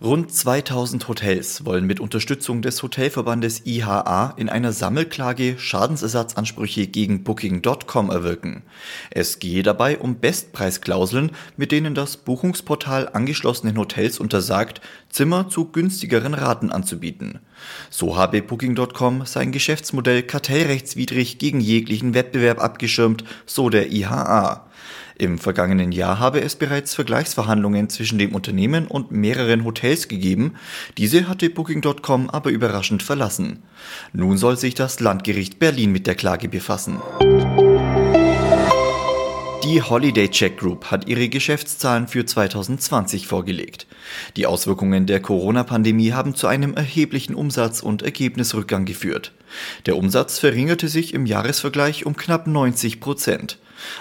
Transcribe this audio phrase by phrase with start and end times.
[0.00, 8.08] Rund 2000 Hotels wollen mit Unterstützung des Hotelverbandes IHA in einer Sammelklage Schadensersatzansprüche gegen Booking.com
[8.08, 8.62] erwirken.
[9.10, 16.34] Es gehe dabei um Bestpreisklauseln, mit denen das Buchungsportal angeschlossenen Hotels untersagt, Zimmer zu günstigeren
[16.34, 17.40] Raten anzubieten.
[17.90, 24.68] So habe Booking.com sein Geschäftsmodell kartellrechtswidrig gegen jeglichen Wettbewerb abgeschirmt, so der IHA.
[25.20, 30.54] Im vergangenen Jahr habe es bereits Vergleichsverhandlungen zwischen dem Unternehmen und mehreren Hotels gegeben.
[30.96, 33.64] Diese hatte Booking.com aber überraschend verlassen.
[34.12, 36.98] Nun soll sich das Landgericht Berlin mit der Klage befassen.
[39.64, 43.88] Die Holiday Check Group hat ihre Geschäftszahlen für 2020 vorgelegt.
[44.36, 49.32] Die Auswirkungen der Corona-Pandemie haben zu einem erheblichen Umsatz- und Ergebnisrückgang geführt.
[49.86, 53.58] Der Umsatz verringerte sich im Jahresvergleich um knapp 90 Prozent.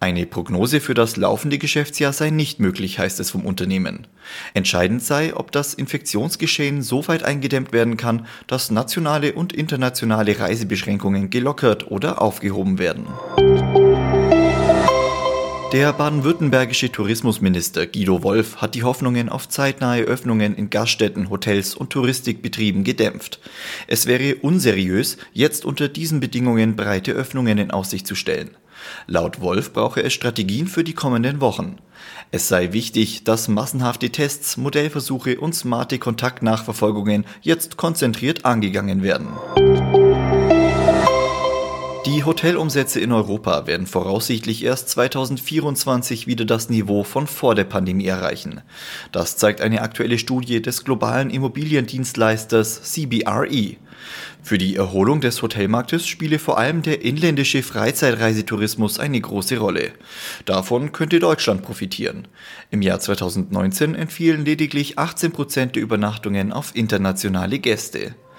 [0.00, 4.06] Eine Prognose für das laufende Geschäftsjahr sei nicht möglich, heißt es vom Unternehmen.
[4.54, 11.30] Entscheidend sei, ob das Infektionsgeschehen so weit eingedämmt werden kann, dass nationale und internationale Reisebeschränkungen
[11.30, 13.06] gelockert oder aufgehoben werden.
[15.72, 21.90] Der baden-württembergische Tourismusminister Guido Wolf hat die Hoffnungen auf zeitnahe Öffnungen in Gaststätten, Hotels und
[21.90, 23.38] Touristikbetrieben gedämpft.
[23.86, 28.56] Es wäre unseriös, jetzt unter diesen Bedingungen breite Öffnungen in Aussicht zu stellen.
[29.06, 31.76] Laut Wolf brauche es Strategien für die kommenden Wochen.
[32.32, 39.28] Es sei wichtig, dass massenhafte Tests, Modellversuche und smarte Kontaktnachverfolgungen jetzt konzentriert angegangen werden.
[42.20, 48.04] Die Hotelumsätze in Europa werden voraussichtlich erst 2024 wieder das Niveau von vor der Pandemie
[48.04, 48.60] erreichen.
[49.10, 53.76] Das zeigt eine aktuelle Studie des globalen Immobiliendienstleisters CBRE.
[54.42, 59.92] Für die Erholung des Hotelmarktes spiele vor allem der inländische Freizeitreisetourismus eine große Rolle.
[60.44, 62.28] Davon könnte Deutschland profitieren.
[62.70, 68.14] Im Jahr 2019 entfielen lediglich 18 Prozent der Übernachtungen auf internationale Gäste.